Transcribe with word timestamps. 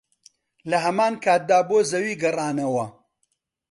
لەهەمانکاتدا 0.69 1.59
بۆ 1.69 1.77
زەوی 1.91 2.19
گەڕانەوە 2.21 2.85